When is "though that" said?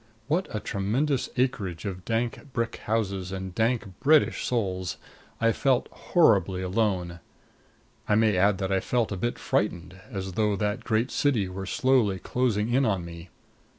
10.31-10.83